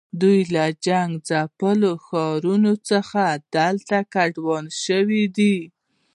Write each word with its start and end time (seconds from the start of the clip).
دوی 0.21 0.39
له 0.55 0.65
جنګ 0.85 1.11
ځپلو 1.29 1.91
ښارونو 2.05 2.73
څخه 2.89 3.21
دلته 3.55 3.97
کډوال 4.13 4.65
شوي 4.83 5.23
دي. 5.37 5.57